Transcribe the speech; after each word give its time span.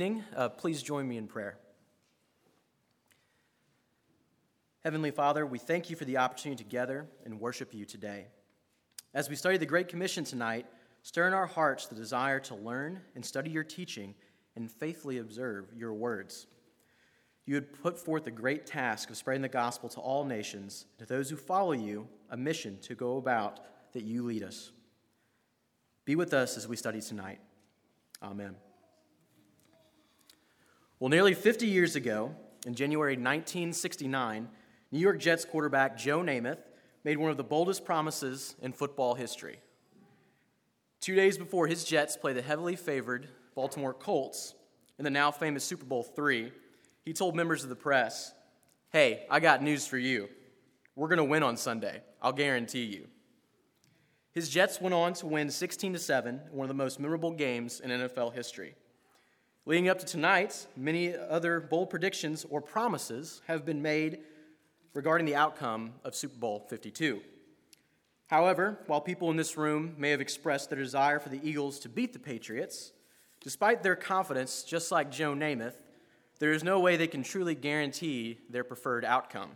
evening. 0.00 0.24
Uh, 0.34 0.48
please 0.48 0.82
join 0.82 1.06
me 1.06 1.18
in 1.18 1.26
prayer. 1.26 1.58
Heavenly 4.82 5.10
Father, 5.10 5.44
we 5.44 5.58
thank 5.58 5.90
you 5.90 5.96
for 5.96 6.06
the 6.06 6.16
opportunity 6.16 6.64
to 6.64 6.70
gather 6.70 7.06
and 7.26 7.38
worship 7.38 7.74
you 7.74 7.84
today. 7.84 8.28
As 9.12 9.28
we 9.28 9.36
study 9.36 9.58
the 9.58 9.66
Great 9.66 9.88
Commission 9.88 10.24
tonight, 10.24 10.64
stir 11.02 11.26
in 11.26 11.34
our 11.34 11.44
hearts 11.44 11.84
the 11.84 11.94
desire 11.94 12.40
to 12.40 12.54
learn 12.54 13.02
and 13.14 13.22
study 13.22 13.50
your 13.50 13.62
teaching 13.62 14.14
and 14.56 14.70
faithfully 14.70 15.18
observe 15.18 15.66
your 15.76 15.92
words. 15.92 16.46
You 17.44 17.54
had 17.56 17.70
put 17.82 17.98
forth 17.98 18.24
the 18.24 18.30
great 18.30 18.64
task 18.64 19.10
of 19.10 19.18
spreading 19.18 19.42
the 19.42 19.50
gospel 19.50 19.90
to 19.90 20.00
all 20.00 20.24
nations, 20.24 20.86
to 20.96 21.04
those 21.04 21.28
who 21.28 21.36
follow 21.36 21.72
you, 21.72 22.08
a 22.30 22.38
mission 22.38 22.78
to 22.84 22.94
go 22.94 23.18
about 23.18 23.60
that 23.92 24.04
you 24.04 24.22
lead 24.22 24.44
us. 24.44 24.72
Be 26.06 26.16
with 26.16 26.32
us 26.32 26.56
as 26.56 26.66
we 26.66 26.76
study 26.76 27.02
tonight. 27.02 27.40
Amen. 28.22 28.56
Well, 31.00 31.08
nearly 31.08 31.32
50 31.32 31.66
years 31.66 31.96
ago, 31.96 32.34
in 32.66 32.74
January 32.74 33.14
1969, 33.14 34.48
New 34.92 34.98
York 34.98 35.18
Jets 35.18 35.46
quarterback 35.46 35.96
Joe 35.96 36.18
Namath 36.18 36.58
made 37.04 37.16
one 37.16 37.30
of 37.30 37.38
the 37.38 37.42
boldest 37.42 37.86
promises 37.86 38.54
in 38.60 38.74
football 38.74 39.14
history. 39.14 39.60
Two 41.00 41.14
days 41.14 41.38
before 41.38 41.66
his 41.66 41.84
Jets 41.84 42.18
play 42.18 42.34
the 42.34 42.42
heavily 42.42 42.76
favored 42.76 43.28
Baltimore 43.54 43.94
Colts 43.94 44.54
in 44.98 45.04
the 45.04 45.10
now 45.10 45.30
famous 45.30 45.64
Super 45.64 45.86
Bowl 45.86 46.06
III, 46.18 46.52
he 47.06 47.14
told 47.14 47.34
members 47.34 47.62
of 47.62 47.70
the 47.70 47.76
press, 47.76 48.34
Hey, 48.90 49.24
I 49.30 49.40
got 49.40 49.62
news 49.62 49.86
for 49.86 49.96
you. 49.96 50.28
We're 50.96 51.08
going 51.08 51.16
to 51.16 51.24
win 51.24 51.42
on 51.42 51.56
Sunday. 51.56 52.02
I'll 52.20 52.34
guarantee 52.34 52.84
you. 52.84 53.06
His 54.32 54.50
Jets 54.50 54.82
went 54.82 54.92
on 54.92 55.14
to 55.14 55.26
win 55.26 55.50
16 55.50 55.94
to 55.94 55.98
7, 55.98 56.42
one 56.50 56.66
of 56.66 56.68
the 56.68 56.74
most 56.74 57.00
memorable 57.00 57.30
games 57.30 57.80
in 57.80 57.88
NFL 57.88 58.34
history. 58.34 58.74
Leading 59.66 59.90
up 59.90 59.98
to 59.98 60.06
tonight, 60.06 60.66
many 60.74 61.14
other 61.14 61.60
bold 61.60 61.90
predictions 61.90 62.46
or 62.48 62.62
promises 62.62 63.42
have 63.46 63.66
been 63.66 63.82
made 63.82 64.20
regarding 64.94 65.26
the 65.26 65.34
outcome 65.34 65.92
of 66.02 66.14
Super 66.14 66.36
Bowl 66.36 66.66
52. 66.70 67.20
However, 68.28 68.78
while 68.86 69.02
people 69.02 69.30
in 69.30 69.36
this 69.36 69.58
room 69.58 69.94
may 69.98 70.10
have 70.10 70.20
expressed 70.20 70.70
their 70.70 70.78
desire 70.78 71.18
for 71.18 71.28
the 71.28 71.46
Eagles 71.46 71.78
to 71.80 71.90
beat 71.90 72.14
the 72.14 72.18
Patriots, 72.18 72.92
despite 73.42 73.82
their 73.82 73.96
confidence, 73.96 74.62
just 74.62 74.90
like 74.90 75.10
Joe 75.10 75.34
Namath, 75.34 75.76
there 76.38 76.52
is 76.52 76.64
no 76.64 76.80
way 76.80 76.96
they 76.96 77.06
can 77.06 77.22
truly 77.22 77.54
guarantee 77.54 78.38
their 78.48 78.64
preferred 78.64 79.04
outcome. 79.04 79.50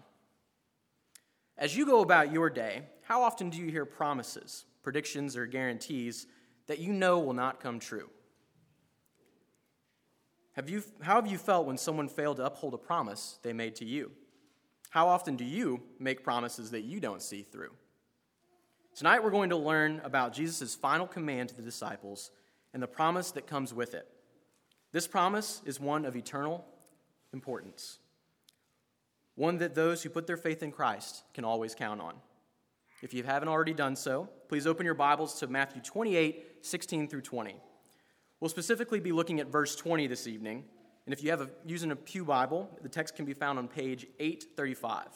As 1.56 1.74
you 1.74 1.86
go 1.86 2.02
about 2.02 2.30
your 2.30 2.50
day, 2.50 2.82
how 3.02 3.22
often 3.22 3.48
do 3.48 3.56
you 3.56 3.70
hear 3.70 3.86
promises, 3.86 4.66
predictions, 4.82 5.34
or 5.34 5.46
guarantees 5.46 6.26
that 6.66 6.78
you 6.78 6.92
know 6.92 7.20
will 7.20 7.32
not 7.32 7.58
come 7.58 7.78
true? 7.78 8.10
Have 10.54 10.70
you, 10.70 10.84
how 11.02 11.16
have 11.16 11.26
you 11.26 11.36
felt 11.36 11.66
when 11.66 11.76
someone 11.76 12.08
failed 12.08 12.36
to 12.36 12.46
uphold 12.46 12.74
a 12.74 12.78
promise 12.78 13.38
they 13.42 13.52
made 13.52 13.74
to 13.76 13.84
you? 13.84 14.12
How 14.90 15.08
often 15.08 15.34
do 15.34 15.44
you 15.44 15.82
make 15.98 16.22
promises 16.22 16.70
that 16.70 16.82
you 16.82 17.00
don't 17.00 17.22
see 17.22 17.42
through? 17.42 17.72
Tonight 18.94 19.24
we're 19.24 19.30
going 19.30 19.50
to 19.50 19.56
learn 19.56 20.00
about 20.04 20.32
Jesus' 20.32 20.76
final 20.76 21.08
command 21.08 21.48
to 21.48 21.56
the 21.56 21.62
disciples 21.62 22.30
and 22.72 22.80
the 22.80 22.86
promise 22.86 23.32
that 23.32 23.48
comes 23.48 23.74
with 23.74 23.94
it. 23.94 24.06
This 24.92 25.08
promise 25.08 25.60
is 25.64 25.80
one 25.80 26.04
of 26.04 26.14
eternal 26.14 26.64
importance, 27.32 27.98
one 29.34 29.58
that 29.58 29.74
those 29.74 30.04
who 30.04 30.08
put 30.08 30.28
their 30.28 30.36
faith 30.36 30.62
in 30.62 30.70
Christ 30.70 31.24
can 31.34 31.44
always 31.44 31.74
count 31.74 32.00
on. 32.00 32.14
If 33.02 33.12
you 33.12 33.24
haven't 33.24 33.48
already 33.48 33.74
done 33.74 33.96
so, 33.96 34.28
please 34.48 34.68
open 34.68 34.86
your 34.86 34.94
Bibles 34.94 35.40
to 35.40 35.48
Matthew 35.48 35.82
28 35.82 36.64
16 36.64 37.08
through 37.08 37.22
20. 37.22 37.56
We'll 38.40 38.48
specifically 38.48 39.00
be 39.00 39.12
looking 39.12 39.40
at 39.40 39.48
verse 39.48 39.76
20 39.76 40.06
this 40.06 40.26
evening. 40.26 40.64
And 41.06 41.12
if 41.12 41.22
you 41.22 41.30
have 41.30 41.42
a, 41.42 41.50
using 41.64 41.90
a 41.90 41.96
Pew 41.96 42.24
Bible, 42.24 42.70
the 42.82 42.88
text 42.88 43.16
can 43.16 43.24
be 43.24 43.34
found 43.34 43.58
on 43.58 43.68
page 43.68 44.06
835. 44.18 45.06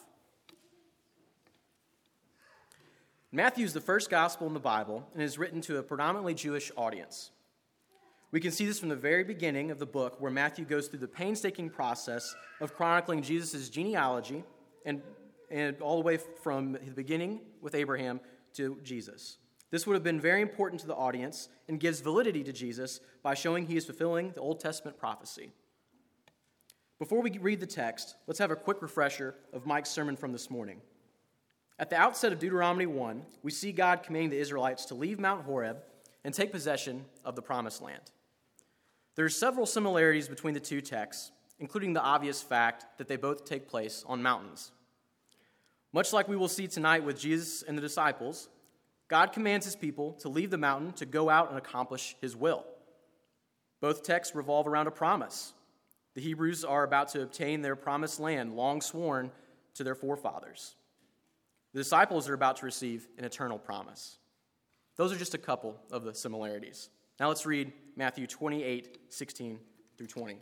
Matthew 3.31 3.65
is 3.65 3.75
the 3.75 3.81
first 3.81 4.09
gospel 4.09 4.47
in 4.47 4.55
the 4.55 4.61
Bible 4.61 5.07
and 5.13 5.23
is 5.23 5.39
written 5.39 5.61
to 5.63 5.79
a 5.79 5.83
predominantly 5.83 6.35
Jewish 6.35 6.71
audience. 6.77 7.31
We 8.31 8.41
can 8.41 8.51
see 8.51 8.67
this 8.67 8.79
from 8.79 8.91
the 8.91 8.97
very 8.97 9.25
beginning 9.25 9.71
of 9.71 9.79
the 9.79 9.87
book, 9.87 10.21
where 10.21 10.31
Matthew 10.31 10.67
goes 10.67 10.89
through 10.89 10.99
the 10.99 11.09
painstaking 11.09 11.71
process 11.71 12.35
of 12.61 12.75
chronicling 12.75 13.23
Jesus' 13.23 13.71
genealogy 13.71 14.45
and, 14.85 15.01
and 15.51 15.81
all 15.81 15.97
the 15.97 16.05
way 16.05 16.19
from 16.43 16.73
the 16.73 16.93
beginning 16.95 17.41
with 17.63 17.75
Abraham 17.75 18.21
to 18.55 18.79
Jesus. 18.83 19.39
This 19.71 19.87
would 19.87 19.95
have 19.95 20.03
been 20.03 20.21
very 20.21 20.41
important 20.41 20.81
to 20.81 20.87
the 20.87 20.95
audience 20.95 21.49
and 21.69 21.79
gives 21.79 22.01
validity 22.01 22.43
to 22.45 22.53
Jesus 22.53 23.01
by 23.23 23.35
showing 23.35 23.67
he 23.67 23.77
is 23.77 23.85
fulfilling 23.85 24.33
the 24.33 24.41
Old 24.41 24.61
Testament 24.61 24.99
prophecy. 24.99 25.51
Before 26.99 27.21
we 27.21 27.31
read 27.39 27.61
the 27.61 27.67
text, 27.67 28.17
let's 28.27 28.41
have 28.41 28.51
a 28.51 28.57
quick 28.57 28.83
refresher 28.83 29.35
of 29.53 29.67
Mike's 29.67 29.91
sermon 29.91 30.17
from 30.17 30.33
this 30.33 30.51
morning. 30.51 30.81
At 31.79 31.91
the 31.91 31.97
outset 31.97 32.33
of 32.33 32.41
Deuteronomy 32.41 32.87
1, 32.87 33.23
we 33.43 33.53
see 33.53 33.71
God 33.71 34.03
commanding 34.03 34.31
the 34.31 34.41
Israelites 34.41 34.87
to 34.87 34.95
leave 34.95 35.21
Mount 35.21 35.45
Horeb 35.45 35.77
and 36.25 36.35
take 36.35 36.51
possession 36.51 37.05
of 37.25 37.37
the 37.37 37.43
promised 37.43 37.81
land. 37.81 38.03
There 39.15 39.25
are 39.25 39.31
several 39.31 39.67
similarities 39.67 40.29
between 40.29 40.55
the 40.55 40.61
two 40.61 40.81
texts, 40.81 41.31
including 41.61 41.93
the 41.93 42.03
obvious 42.03 42.43
fact 42.43 42.99
that 42.99 43.07
they 43.07 43.17
both 43.17 43.45
take 43.45 43.69
place 43.69 44.05
on 44.07 44.23
mountains. 44.23 44.73
Much 45.93 46.13
like 46.13 46.29
we 46.29 46.37
will 46.37 46.49
see 46.49 46.67
tonight 46.67 47.05
with 47.05 47.19
Jesus 47.19 47.63
and 47.63 47.79
the 47.79 47.83
disciples, 47.83 48.49
God 49.09 49.33
commands 49.33 49.65
his 49.65 49.77
people 49.77 50.13
to 50.21 50.29
leave 50.29 50.51
the 50.51 50.59
mountain 50.59 50.93
to 50.95 51.07
go 51.07 51.31
out 51.31 51.49
and 51.49 51.59
accomplish 51.59 52.15
his 52.21 52.37
will. 52.37 52.65
Both 53.81 54.03
texts 54.03 54.35
revolve 54.35 54.67
around 54.67 54.87
a 54.87 54.91
promise. 54.91 55.55
The 56.15 56.21
Hebrews 56.21 56.65
are 56.65 56.85
about 56.85 57.09
to 57.09 57.23
obtain 57.23 57.63
their 57.63 57.77
promised 57.77 58.21
land, 58.21 58.55
long 58.55 58.81
sworn 58.81 59.31
to 59.75 59.85
their 59.85 59.95
forefathers. 59.95 60.75
The 61.73 61.81
disciples 61.81 62.29
are 62.29 62.35
about 62.35 62.57
to 62.59 62.67
receive 62.67 63.09
an 63.19 63.25
eternal 63.25 63.59
promise. 63.59 64.19
Those 64.97 65.13
are 65.13 65.17
just 65.17 65.35
a 65.35 65.39
couple 65.39 65.77
of 65.91 66.03
the 66.05 66.15
similarities. 66.15 66.91
Now 67.21 67.29
let's 67.29 67.47
read 67.47 67.73
Matthew 67.97 68.27
28 68.27 68.99
16 69.09 69.59
through 69.97 70.07
20. 70.07 70.39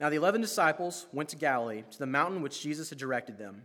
Now 0.00 0.10
the 0.10 0.16
eleven 0.16 0.40
disciples 0.40 1.06
went 1.12 1.28
to 1.30 1.36
Galilee, 1.36 1.82
to 1.90 1.98
the 1.98 2.06
mountain 2.06 2.40
which 2.40 2.62
Jesus 2.62 2.88
had 2.90 2.98
directed 2.98 3.36
them. 3.36 3.62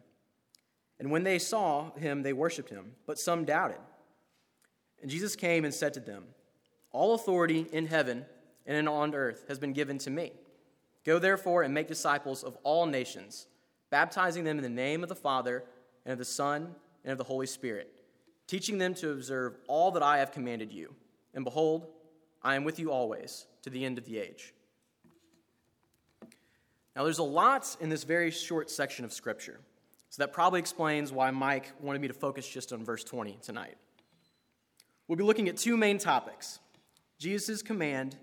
And 1.00 1.12
when 1.12 1.24
they 1.24 1.40
saw 1.40 1.92
him, 1.96 2.24
they 2.24 2.34
worshipped 2.34 2.70
him, 2.70 2.94
but 3.06 3.20
some 3.20 3.46
doubted. 3.46 3.80
And 5.02 5.12
Jesus 5.12 5.36
came 5.36 5.66
and 5.66 5.74
said 5.74 5.94
to 5.96 6.00
them, 6.00 6.24
All 6.92 7.14
authority 7.14 7.68
in 7.72 7.88
heaven 7.88 8.26
and 8.66 8.88
on 8.88 9.14
earth 9.14 9.46
has 9.48 9.60
been 9.60 9.74
given 9.74 9.98
to 10.00 10.10
me. 10.10 10.32
Go 11.06 11.20
therefore 11.20 11.64
and 11.64 11.74
make 11.74 11.88
disciples 11.88 12.44
of 12.44 12.58
all 12.64 12.86
nations, 12.86 13.48
baptizing 13.90 14.44
them 14.44 14.58
in 14.58 14.64
the 14.64 14.70
name 14.70 15.04
of 15.04 15.10
the 15.10 15.16
Father, 15.16 15.66
and 16.06 16.14
of 16.14 16.20
the 16.20 16.26
Son, 16.26 16.76
and 17.04 17.12
of 17.12 17.18
the 17.18 17.24
Holy 17.26 17.48
Spirit, 17.48 17.92
teaching 18.48 18.78
them 18.78 18.94
to 18.96 19.12
observe 19.12 19.58
all 19.68 19.92
that 19.92 20.04
I 20.04 20.20
have 20.20 20.32
commanded 20.32 20.72
you. 20.72 20.96
And 21.34 21.44
behold, 21.44 21.88
I 22.42 22.56
am 22.56 22.64
with 22.64 22.80
you 22.80 22.92
always 22.92 23.46
to 23.64 23.70
the 23.70 23.84
end 23.84 23.98
of 23.98 24.06
the 24.06 24.18
age. 24.18 24.54
Now, 26.96 27.04
there's 27.04 27.20
a 27.20 27.24
lot 27.24 27.76
in 27.82 27.90
this 27.90 28.04
very 28.04 28.32
short 28.32 28.70
section 28.70 29.04
of 29.04 29.12
Scripture. 29.12 29.60
So 30.14 30.22
that 30.22 30.32
probably 30.32 30.60
explains 30.60 31.12
why 31.12 31.32
Mike 31.32 31.72
wanted 31.82 32.00
me 32.00 32.08
to 32.08 32.14
focus 32.14 32.48
just 32.48 32.72
on 32.72 32.86
verse 32.86 33.04
20 33.04 33.40
tonight. 33.42 33.78
We'll 35.08 35.16
be 35.16 35.24
looking 35.24 35.50
at 35.50 35.58
two 35.58 35.76
main 35.76 35.98
topics 35.98 36.60
Jesus' 37.18 37.64
command 37.64 38.16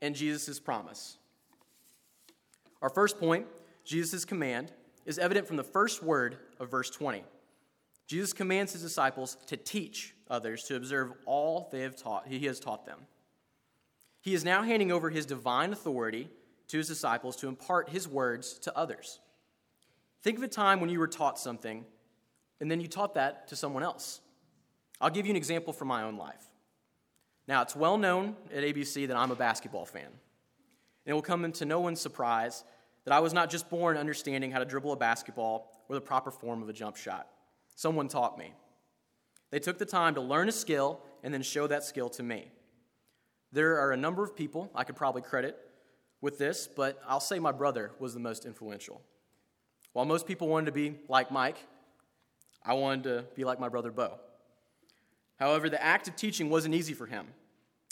and 0.00 0.14
Jesus' 0.14 0.58
promise. 0.58 1.18
Our 2.80 2.88
first 2.88 3.20
point, 3.20 3.44
Jesus' 3.84 4.24
command, 4.24 4.72
is 5.04 5.18
evident 5.18 5.46
from 5.46 5.58
the 5.58 5.64
first 5.64 6.02
word 6.02 6.38
of 6.60 6.70
verse 6.70 6.88
20. 6.88 7.22
Jesus 8.06 8.32
commands 8.32 8.72
his 8.72 8.80
disciples 8.80 9.36
to 9.48 9.58
teach 9.58 10.14
others 10.30 10.64
to 10.64 10.76
observe 10.76 11.12
all 11.26 11.68
they 11.70 11.80
have 11.80 11.94
taught, 11.94 12.26
he 12.26 12.46
has 12.46 12.58
taught 12.58 12.86
them. 12.86 13.00
He 14.22 14.32
is 14.32 14.46
now 14.46 14.62
handing 14.62 14.90
over 14.90 15.10
his 15.10 15.26
divine 15.26 15.74
authority 15.74 16.30
to 16.68 16.78
his 16.78 16.88
disciples 16.88 17.36
to 17.36 17.48
impart 17.48 17.90
his 17.90 18.08
words 18.08 18.58
to 18.60 18.74
others. 18.74 19.20
Think 20.24 20.38
of 20.38 20.42
a 20.42 20.48
time 20.48 20.80
when 20.80 20.88
you 20.88 20.98
were 20.98 21.06
taught 21.06 21.38
something 21.38 21.84
and 22.58 22.70
then 22.70 22.80
you 22.80 22.88
taught 22.88 23.14
that 23.14 23.46
to 23.48 23.56
someone 23.56 23.82
else. 23.82 24.22
I'll 24.98 25.10
give 25.10 25.26
you 25.26 25.30
an 25.30 25.36
example 25.36 25.74
from 25.74 25.88
my 25.88 26.02
own 26.02 26.16
life. 26.16 26.42
Now, 27.46 27.60
it's 27.60 27.76
well 27.76 27.98
known 27.98 28.34
at 28.50 28.64
ABC 28.64 29.06
that 29.08 29.18
I'm 29.18 29.30
a 29.30 29.36
basketball 29.36 29.84
fan. 29.84 30.06
And 30.06 30.12
it 31.04 31.12
will 31.12 31.20
come 31.20 31.44
into 31.44 31.66
no 31.66 31.80
one's 31.80 32.00
surprise 32.00 32.64
that 33.04 33.12
I 33.12 33.20
was 33.20 33.34
not 33.34 33.50
just 33.50 33.68
born 33.68 33.98
understanding 33.98 34.50
how 34.50 34.60
to 34.60 34.64
dribble 34.64 34.92
a 34.92 34.96
basketball 34.96 35.84
or 35.90 35.94
the 35.94 36.00
proper 36.00 36.30
form 36.30 36.62
of 36.62 36.70
a 36.70 36.72
jump 36.72 36.96
shot. 36.96 37.28
Someone 37.76 38.08
taught 38.08 38.38
me. 38.38 38.54
They 39.50 39.58
took 39.58 39.76
the 39.76 39.84
time 39.84 40.14
to 40.14 40.22
learn 40.22 40.48
a 40.48 40.52
skill 40.52 41.02
and 41.22 41.34
then 41.34 41.42
show 41.42 41.66
that 41.66 41.84
skill 41.84 42.08
to 42.08 42.22
me. 42.22 42.50
There 43.52 43.78
are 43.78 43.92
a 43.92 43.96
number 43.98 44.24
of 44.24 44.34
people 44.34 44.70
I 44.74 44.84
could 44.84 44.96
probably 44.96 45.20
credit 45.20 45.58
with 46.22 46.38
this, 46.38 46.66
but 46.66 46.98
I'll 47.06 47.20
say 47.20 47.38
my 47.38 47.52
brother 47.52 47.90
was 47.98 48.14
the 48.14 48.20
most 48.20 48.46
influential. 48.46 49.02
While 49.94 50.06
most 50.06 50.26
people 50.26 50.48
wanted 50.48 50.66
to 50.66 50.72
be 50.72 50.96
like 51.08 51.30
Mike, 51.30 51.56
I 52.64 52.74
wanted 52.74 53.04
to 53.04 53.24
be 53.36 53.44
like 53.44 53.60
my 53.60 53.68
brother 53.68 53.92
Bo. 53.92 54.18
However, 55.36 55.70
the 55.70 55.82
act 55.82 56.08
of 56.08 56.16
teaching 56.16 56.50
wasn't 56.50 56.74
easy 56.74 56.94
for 56.94 57.06
him. 57.06 57.28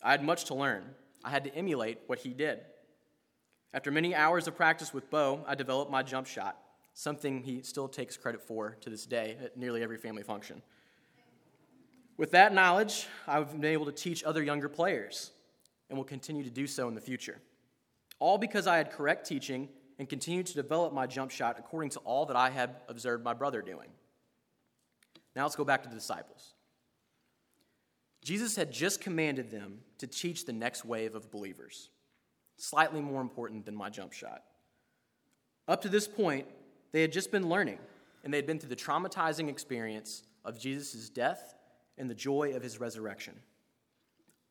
I 0.03 0.11
had 0.11 0.23
much 0.23 0.47
to 0.47 0.55
learn. 0.55 0.85
I 1.25 1.31
had 1.31 1.45
to 1.45 1.55
emulate 1.55 2.01
what 2.09 2.19
he 2.19 2.31
did. 2.31 2.61
After 3.73 3.93
many 3.93 4.17
hours 4.17 4.49
of 4.49 4.57
practice 4.57 4.93
with 4.93 5.11
Bo, 5.11 5.45
I 5.47 5.55
developed 5.55 5.93
my 5.93 6.03
jump 6.03 6.27
shot, 6.27 6.59
something 6.93 7.41
he 7.41 7.63
still 7.63 7.87
takes 7.87 8.17
credit 8.17 8.43
for 8.43 8.77
to 8.81 8.91
this 8.91 9.07
day 9.07 9.37
at 9.43 9.57
nearly 9.57 9.85
every 9.85 9.97
family 9.97 10.25
function. 10.25 10.61
With 12.17 12.33
that 12.33 12.53
knowledge, 12.53 13.07
I've 13.29 13.53
been 13.53 13.65
able 13.65 13.87
to 13.87 13.93
teach 13.93 14.25
other 14.25 14.43
younger 14.43 14.69
players 14.69 15.31
and 15.89 15.97
will 15.97 16.05
continue 16.05 16.43
to 16.43 16.51
do 16.51 16.67
so 16.67 16.89
in 16.89 16.97
the 16.97 17.01
future. 17.01 17.41
All 18.19 18.39
because 18.39 18.67
I 18.67 18.77
had 18.77 18.91
correct 18.91 19.25
teaching 19.25 19.69
and 20.03 20.09
continued 20.09 20.47
to 20.47 20.55
develop 20.55 20.93
my 20.93 21.07
jump 21.07 21.31
shot 21.31 21.61
according 21.61 21.89
to 21.89 22.01
all 22.01 22.27
that 22.27 22.35
I 22.35 22.51
had 22.51 22.75
observed 22.89 23.23
my 23.23 23.35
brother 23.35 23.63
doing. 23.63 23.87
Now 25.37 25.45
let's 25.45 25.55
go 25.55 25.65
back 25.65 25.85
to 25.85 25.89
the 25.89 25.95
disciples. 25.95 26.55
Jesus 28.21 28.57
had 28.57 28.73
just 28.73 29.01
commanded 29.01 29.53
them 29.53 29.79
to 29.99 30.09
teach 30.09 30.45
the 30.45 30.53
next 30.53 30.85
wave 30.85 31.15
of 31.15 31.31
believers, 31.31 31.89
slightly 32.57 33.01
more 33.01 33.21
important 33.21 33.65
than 33.65 33.77
my 33.77 33.91
jump 33.91 34.13
shot. 34.13 34.43
Up 35.69 35.83
to 35.83 35.89
this 35.89 36.09
point, 36.09 36.49
they 36.91 37.01
had 37.01 37.13
just 37.13 37.31
been 37.31 37.49
learning, 37.49 37.79
and 38.25 38.35
they 38.35 38.39
had 38.39 38.47
been 38.47 38.59
through 38.59 38.71
the 38.71 38.75
traumatizing 38.75 39.49
experience 39.49 40.25
of 40.45 40.59
Jesus' 40.59 41.11
death 41.11 41.55
and 41.97 42.11
the 42.11 42.15
joy 42.17 42.57
of 42.57 42.63
his 42.65 42.81
resurrection. 42.81 43.35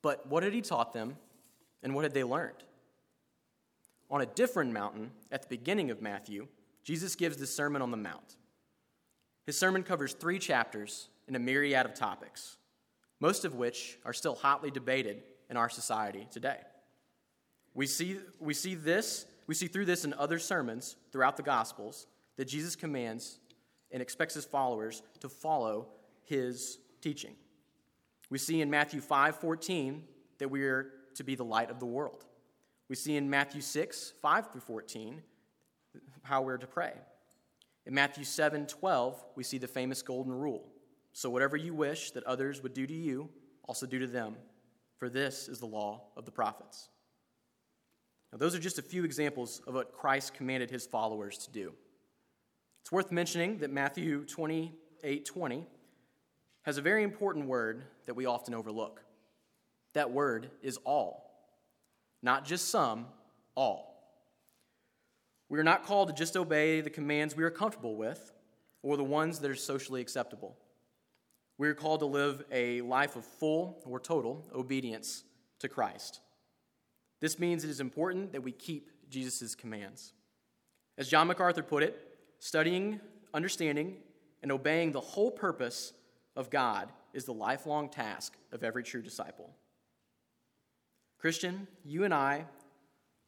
But 0.01 0.25
what 0.27 0.44
had 0.44 0.53
he 0.53 0.62
taught 0.62 0.94
them, 0.94 1.18
and 1.83 1.94
what 1.94 2.06
had 2.06 2.13
they 2.13 2.24
learned? 2.24 2.63
On 4.12 4.22
a 4.22 4.25
different 4.25 4.72
mountain, 4.72 5.12
at 5.31 5.42
the 5.42 5.48
beginning 5.48 5.90
of 5.90 6.02
Matthew, 6.02 6.48
Jesus 6.84 7.16
gives 7.16 7.38
the 7.38 7.48
Sermon 7.48 7.81
on 7.81 7.90
the 7.90 7.98
Mount. 7.98 8.36
His 9.46 9.58
sermon 9.58 9.81
covers 9.81 10.13
three 10.13 10.38
chapters 10.38 11.08
and 11.28 11.36
a 11.36 11.40
myriad 11.40 11.86
of 11.86 11.96
topics 11.96 12.58
most 13.22 13.46
of 13.46 13.56
which 13.56 14.00
are 14.04 14.12
still 14.12 14.36
hotly 14.36 14.72
debated 14.72 15.24
in 15.50 15.56
our 15.56 15.69
society 15.69 16.28
today. 16.31 16.58
We 17.74 17.88
see, 17.88 18.18
we 18.40 18.54
see 18.54 18.75
this, 18.75 19.25
we 19.48 19.56
see 19.56 19.68
through 19.68 19.86
this 19.86 20.04
in 20.04 20.13
other 20.16 20.40
sermons 20.40 20.98
throughout 21.13 21.38
the 21.38 21.44
Gospels 21.44 22.08
that 22.36 22.46
Jesus 22.46 22.75
commands 22.75 23.38
and 23.92 24.02
expects 24.02 24.34
his 24.34 24.44
followers 24.44 25.04
to 25.19 25.30
follow 25.30 25.88
his 26.24 26.80
teaching. 27.00 27.36
We 28.30 28.40
see 28.40 28.62
in 28.62 28.69
Matthew 28.69 29.00
5 29.00 29.36
14 29.36 30.04
that 30.40 30.50
we 30.50 30.63
are 30.63 30.88
to 31.16 31.24
be 31.24 31.36
the 31.36 31.46
light 31.46 31.69
of 31.69 31.80
the 31.80 31.86
world. 31.86 32.25
We 32.92 32.98
see 32.98 33.16
in 33.16 33.30
Matthew 33.30 33.62
6 33.62 34.16
5 34.22 34.52
through 34.52 34.60
14 34.60 35.22
how 36.24 36.42
we're 36.42 36.58
to 36.58 36.68
pray. 36.68 36.92
In 37.86 37.94
Matthew 37.94 38.26
7 38.26 38.68
12, 38.68 39.26
we 39.38 39.46
see 39.46 39.58
the 39.58 39.68
famous 39.70 40.02
golden 40.02 40.34
rule 40.34 40.68
so 41.14 41.30
whatever 41.30 41.56
you 41.56 41.74
wish 41.74 42.12
that 42.12 42.26
others 42.26 42.62
would 42.62 42.74
do 42.74 42.86
to 42.86 42.94
you, 42.94 43.30
also 43.66 43.86
do 43.86 43.98
to 44.00 44.08
them, 44.08 44.36
for 44.98 45.08
this 45.08 45.48
is 45.48 45.60
the 45.60 45.66
law 45.66 46.02
of 46.18 46.26
the 46.26 46.32
prophets. 46.32 46.90
Now, 48.34 48.40
those 48.40 48.54
are 48.56 48.60
just 48.60 48.78
a 48.78 48.82
few 48.82 49.06
examples 49.06 49.62
of 49.66 49.74
what 49.74 49.94
Christ 49.94 50.34
commanded 50.34 50.70
his 50.70 50.86
followers 50.86 51.38
to 51.46 51.52
do. 51.52 51.72
It's 52.82 52.92
worth 52.92 53.10
mentioning 53.10 53.60
that 53.60 53.72
Matthew 53.72 54.26
28 54.26 55.24
20 55.24 55.66
has 56.64 56.78
a 56.78 56.82
very 56.82 57.04
important 57.04 57.46
word 57.46 57.84
that 58.06 58.16
we 58.16 58.26
often 58.26 58.54
overlook. 58.54 59.02
That 59.94 60.12
word 60.12 60.52
is 60.62 60.76
all. 60.84 61.31
Not 62.24 62.46
just 62.46 62.70
some, 62.70 63.08
all. 63.56 63.92
We 65.50 65.60
are 65.60 65.64
not 65.64 65.86
called 65.86 66.08
to 66.10 66.14
just 66.14 66.38
obey 66.38 66.82
the 66.82 66.90
commands 66.90 67.36
we 67.36 67.44
are 67.44 67.50
comfortable 67.50 67.96
with 67.96 68.32
or 68.84 68.96
the 68.98 69.04
ones 69.04 69.40
that 69.40 69.52
are 69.52 69.56
socially 69.56 70.02
acceptable. 70.02 70.56
We 71.58 71.68
are 71.68 71.74
called 71.74 72.00
to 72.00 72.06
live 72.06 72.44
a 72.52 72.82
life 72.82 73.16
of 73.16 73.26
full 73.26 73.82
or 73.86 74.00
total 74.00 74.48
obedience 74.56 75.24
to 75.60 75.68
Christ. 75.68 76.22
This 77.20 77.38
means 77.38 77.64
it 77.64 77.70
is 77.70 77.80
important 77.80 78.32
that 78.32 78.42
we 78.42 78.52
keep 78.52 78.90
Jesus' 79.10 79.54
commands. 79.54 80.14
As 80.98 81.08
John 81.08 81.28
MacArthur 81.28 81.64
put 81.64 81.84
it, 81.84 82.00
studying, 82.40 83.00
understanding, 83.34 83.98
and 84.42 84.52
obeying 84.52 84.92
the 84.92 85.00
whole 85.00 85.32
purpose 85.32 85.94
of 86.36 86.50
God 86.50 86.90
is 87.14 87.26
the 87.26 87.34
lifelong 87.34 87.90
task 87.90 88.36
of 88.52 88.64
every 88.64 88.84
true 88.84 89.02
disciple. 89.02 89.54
Christian, 91.22 91.68
you 91.86 92.04
and 92.04 92.16
I 92.16 92.46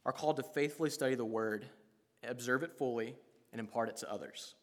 are 0.03 0.11
called 0.11 0.37
to 0.37 0.43
faithfully 0.43 0.89
study 0.89 1.13
the 1.13 1.23
Word, 1.23 1.67
observe 2.27 2.63
it 2.63 2.75
fully, 2.75 3.15
and 3.51 3.59
impart 3.59 3.87
it 3.87 3.97
to 3.97 4.11
others. 4.11 4.55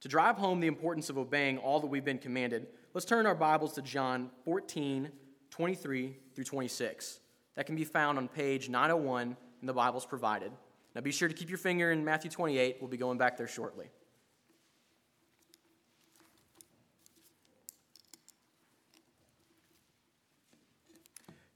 To 0.00 0.08
drive 0.08 0.36
home 0.36 0.58
the 0.58 0.66
importance 0.66 1.10
of 1.10 1.16
obeying 1.16 1.58
all 1.58 1.78
that 1.78 1.86
we've 1.86 2.04
been 2.04 2.18
commanded, 2.18 2.66
let's 2.92 3.04
turn 3.04 3.24
our 3.24 3.36
Bibles 3.36 3.74
to 3.74 3.82
John 3.82 4.30
14, 4.44 5.12
23 5.48 6.16
through 6.34 6.44
26. 6.44 7.20
That 7.54 7.66
can 7.66 7.76
be 7.76 7.84
found 7.84 8.18
on 8.18 8.26
page 8.26 8.68
901 8.68 9.36
in 9.60 9.66
the 9.68 9.72
Bibles 9.72 10.04
provided. 10.04 10.50
Now 10.96 11.02
be 11.02 11.12
sure 11.12 11.28
to 11.28 11.34
keep 11.34 11.48
your 11.48 11.58
finger 11.58 11.92
in 11.92 12.04
Matthew 12.04 12.32
28. 12.32 12.78
We'll 12.80 12.90
be 12.90 12.96
going 12.96 13.18
back 13.18 13.36
there 13.36 13.46
shortly. 13.46 13.90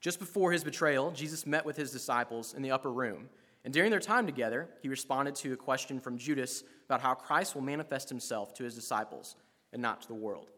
Just 0.02 0.18
before 0.18 0.52
his 0.52 0.64
betrayal, 0.64 1.12
Jesus 1.12 1.46
met 1.46 1.64
with 1.64 1.78
his 1.78 1.90
disciples 1.90 2.52
in 2.52 2.60
the 2.60 2.72
upper 2.72 2.92
room 2.92 3.30
and 3.64 3.72
during 3.72 3.90
their 3.90 4.00
time 4.00 4.26
together, 4.26 4.68
he 4.80 4.88
responded 4.88 5.34
to 5.36 5.52
a 5.52 5.56
question 5.56 6.00
from 6.00 6.18
Judas 6.18 6.64
about 6.86 7.00
how 7.00 7.14
Christ 7.14 7.54
will 7.54 7.62
manifest 7.62 8.08
himself 8.08 8.54
to 8.54 8.64
his 8.64 8.74
disciples 8.74 9.36
and 9.72 9.80
not 9.80 10.02
to 10.02 10.08
the 10.08 10.14
world. 10.14 10.50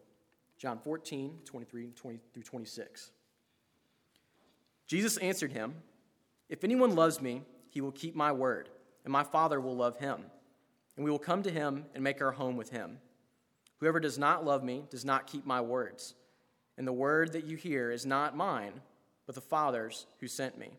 John 0.57 0.79
14, 0.79 1.39
23 1.45 1.91
20 1.91 2.19
through 2.33 2.43
26. 2.43 3.11
Jesus 4.87 5.17
answered 5.17 5.51
him, 5.51 5.75
If 6.49 6.63
anyone 6.63 6.95
loves 6.95 7.21
me, 7.21 7.43
he 7.69 7.81
will 7.81 7.91
keep 7.91 8.15
my 8.15 8.31
word, 8.31 8.69
and 9.03 9.11
my 9.11 9.23
Father 9.23 9.59
will 9.59 9.75
love 9.75 9.97
him, 9.97 10.21
and 10.95 11.05
we 11.05 11.11
will 11.11 11.19
come 11.19 11.43
to 11.43 11.51
him 11.51 11.85
and 11.93 12.03
make 12.03 12.21
our 12.21 12.31
home 12.31 12.55
with 12.55 12.69
him. 12.69 12.99
Whoever 13.79 13.99
does 13.99 14.17
not 14.17 14.45
love 14.45 14.63
me 14.63 14.85
does 14.89 15.03
not 15.05 15.27
keep 15.27 15.45
my 15.45 15.61
words, 15.61 16.15
and 16.77 16.87
the 16.87 16.93
word 16.93 17.33
that 17.33 17.45
you 17.45 17.57
hear 17.57 17.91
is 17.91 18.05
not 18.05 18.37
mine, 18.37 18.81
but 19.25 19.35
the 19.35 19.41
Father's 19.41 20.05
who 20.19 20.27
sent 20.27 20.57
me. 20.57 20.77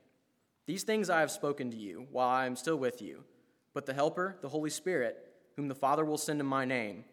These 0.66 0.82
things 0.82 1.10
I 1.10 1.20
have 1.20 1.30
spoken 1.30 1.70
to 1.70 1.76
you 1.76 2.06
while 2.10 2.28
I 2.28 2.46
am 2.46 2.56
still 2.56 2.76
with 2.76 3.00
you. 3.00 3.24
But 3.72 3.86
the 3.86 3.94
Helper, 3.94 4.36
the 4.40 4.48
Holy 4.48 4.70
Spirit, 4.70 5.32
whom 5.56 5.68
the 5.68 5.74
Father 5.74 6.04
will 6.04 6.18
send 6.18 6.40
in 6.40 6.46
my 6.46 6.64
name, 6.64 7.04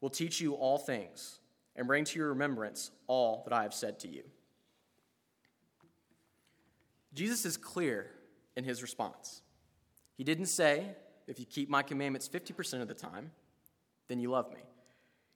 will 0.00 0.10
teach 0.10 0.40
you 0.40 0.54
all 0.54 0.78
things 0.78 1.38
and 1.76 1.86
bring 1.86 2.04
to 2.04 2.18
your 2.18 2.28
remembrance 2.28 2.90
all 3.06 3.42
that 3.44 3.52
I 3.52 3.62
have 3.62 3.74
said 3.74 3.98
to 4.00 4.08
you. 4.08 4.22
Jesus 7.14 7.44
is 7.44 7.56
clear 7.56 8.10
in 8.56 8.64
his 8.64 8.82
response. 8.82 9.42
He 10.16 10.24
didn't 10.24 10.46
say, 10.46 10.86
if 11.26 11.38
you 11.38 11.46
keep 11.46 11.68
my 11.68 11.82
commandments 11.82 12.28
50% 12.28 12.82
of 12.82 12.88
the 12.88 12.94
time, 12.94 13.30
then 14.08 14.18
you 14.18 14.30
love 14.30 14.50
me. 14.52 14.60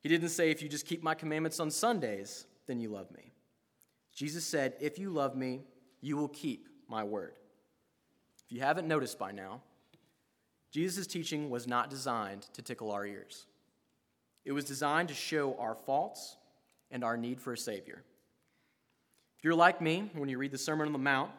He 0.00 0.09
didn't 0.09 0.28
say, 0.28 0.50
if 0.50 0.62
you 0.62 0.69
just 0.69 0.87
keep 0.87 1.02
my 1.02 1.14
commandments 1.14 1.61
on 1.61 1.71
Sundays, 1.71 2.47
then 2.66 2.81
you 2.81 2.90
love 2.90 3.11
me. 3.11 3.33
Jesus 4.18 4.44
said, 4.44 4.75
if 4.80 4.98
you 4.98 5.10
love 5.10 5.37
me, 5.37 5.60
you 6.00 6.16
will 6.16 6.26
keep 6.26 6.66
my 6.88 7.04
word. 7.04 7.34
If 8.44 8.50
you 8.50 8.60
haven't 8.60 8.88
noticed 8.88 9.16
by 9.16 9.30
now, 9.30 9.60
Jesus' 10.72 11.06
teaching 11.06 11.50
was 11.50 11.68
not 11.68 11.88
designed 11.88 12.42
to 12.54 12.60
tickle 12.60 12.90
our 12.90 13.06
ears. 13.06 13.46
It 14.44 14.50
was 14.50 14.64
designed 14.64 15.06
to 15.10 15.14
show 15.14 15.56
our 15.60 15.76
faults 15.76 16.37
and 16.90 17.04
our 17.04 17.16
need 17.16 17.40
for 17.40 17.52
a 17.52 17.56
Savior. 17.56 18.02
If 19.38 19.44
you're 19.44 19.54
like 19.54 19.80
me, 19.80 20.10
when 20.14 20.28
you 20.28 20.37
read 20.37 20.50
the 20.50 20.58
Sermon 20.58 20.88
on 20.88 20.92
the 20.92 20.98
Mount, 20.98 21.30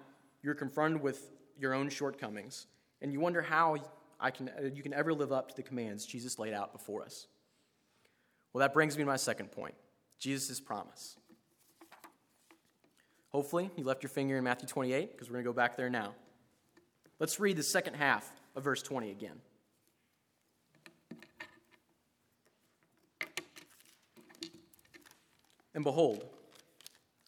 you're 0.42 0.56
confronted 0.56 1.02
with 1.02 1.34
your 1.60 1.74
own 1.74 1.90
shortcomings, 1.90 2.68
and 3.02 3.12
you 3.12 3.20
wonder 3.20 3.42
how 3.42 3.76
I 4.22 4.32
can, 4.32 4.52
uh, 4.58 4.68
you 4.74 4.84
can 4.84 4.94
ever 4.94 5.14
live 5.14 5.34
up 5.34 5.50
to 5.50 5.56
the 5.58 5.64
commands 5.64 6.06
Jesus 6.06 6.40
laid 6.40 6.54
out 6.54 6.72
before 6.72 7.04
us. 7.04 7.28
Well, 8.54 8.62
that 8.62 8.74
brings 8.74 8.96
me 8.96 9.04
to 9.04 9.08
my 9.08 9.18
second 9.18 9.52
point 9.52 9.76
Jesus' 10.18 10.62
promise. 10.62 11.18
Hopefully, 13.32 13.70
you 13.76 13.84
left 13.84 14.02
your 14.02 14.10
finger 14.10 14.38
in 14.38 14.44
Matthew 14.44 14.68
28 14.68 15.12
because 15.12 15.30
we're 15.30 15.34
going 15.34 15.46
to 15.46 15.50
go 15.50 15.54
back 15.54 15.78
there 15.78 15.90
now. 15.90 16.16
Let's 17.20 17.40
read 17.40 17.58
the 17.58 17.64
second 17.64 17.94
half 17.96 18.28
of 18.56 18.64
verse 18.64 18.82
20 18.82 19.12
again. 19.12 19.40
And 25.76 25.84
behold, 25.84 26.26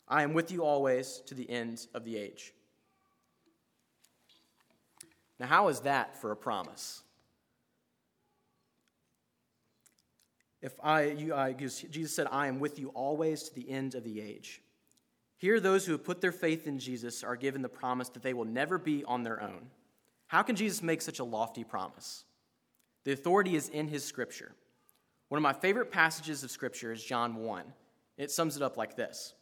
I 0.08 0.24
am 0.24 0.34
with 0.34 0.52
you 0.52 0.66
always 0.66 1.22
to 1.28 1.36
the 1.36 1.50
end 1.50 1.86
of 1.94 2.04
the 2.04 2.18
age. 2.18 2.54
Now, 5.40 5.48
how 5.48 5.68
is 5.70 5.82
that 5.82 6.20
for 6.20 6.32
a 6.32 6.36
promise? 6.36 7.02
If 10.62 10.74
I, 10.84 11.04
you, 11.04 11.34
I, 11.34 11.54
Jesus 11.54 12.14
said, 12.14 12.28
I 12.32 12.48
am 12.48 12.60
with 12.60 12.78
you 12.78 12.90
always 12.90 13.44
to 13.44 13.56
the 13.56 13.70
end 13.70 13.96
of 13.96 14.04
the 14.04 14.22
age. 14.22 14.62
Here, 15.42 15.60
those 15.60 15.88
who 15.88 15.94
have 15.94 16.04
put 16.04 16.22
their 16.22 16.32
faith 16.32 16.68
in 16.68 16.78
Jesus 16.78 17.24
are 17.24 17.36
given 17.36 17.64
the 17.64 17.68
promise 17.68 18.10
that 18.10 18.22
they 18.22 18.36
will 18.36 18.46
never 18.46 18.78
be 18.78 19.04
on 19.06 19.24
their 19.24 19.42
own. 19.42 19.72
How 20.28 20.44
can 20.44 20.56
Jesus 20.56 20.84
make 20.84 21.02
such 21.02 21.18
a 21.18 21.24
lofty 21.24 21.64
promise? 21.64 22.26
The 23.06 23.14
authority 23.14 23.56
is 23.56 23.68
in 23.68 23.88
his 23.88 24.06
scripture. 24.06 24.52
One 25.30 25.40
of 25.40 25.42
my 25.42 25.54
favorite 25.54 25.92
passages 25.92 26.44
of 26.44 26.52
scripture 26.52 26.92
is 26.92 27.04
John 27.04 27.38
1. 27.38 27.64
It 28.20 28.30
sums 28.30 28.56
it 28.56 28.62
up 28.62 28.78
like 28.78 28.96
this 28.96 29.34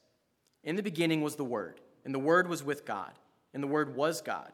In 0.63 0.77
the 0.77 0.84
beginning 0.84 1.20
was 1.20 1.36
the 1.36 1.44
Word, 1.44 1.82
and 2.06 2.15
the 2.15 2.20
Word 2.20 2.48
was 2.48 2.63
with 2.63 2.86
God, 2.86 3.12
and 3.53 3.62
the 3.62 3.68
Word 3.68 3.94
was 3.94 4.22
God. 4.22 4.53